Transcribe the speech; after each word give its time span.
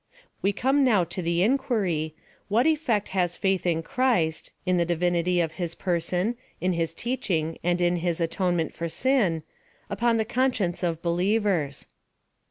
We 0.41 0.51
come 0.51 0.83
now 0.83 1.03
to 1.03 1.21
the 1.21 1.43
inquiry. 1.43 2.15
What 2.47 2.65
effect 2.65 3.09
has 3.09 3.37
faith 3.37 3.67
in 3.67 3.83
Christ— 3.83 4.51
in 4.65 4.77
the 4.77 4.83
divinity 4.83 5.39
of 5.39 5.51
his 5.61 5.75
'person^ 5.75 6.37
in 6.59 6.73
his 6.73 6.95
teaching 6.95 7.51
J 7.53 7.59
and 7.63 7.79
in 7.81 7.95
his 7.97 8.19
atonement 8.19 8.73
for 8.73 8.89
sin— 8.89 9.43
upon 9.91 10.17
the 10.17 10.25
conscience 10.25 10.81
of 10.81 11.03
believers 11.03 11.85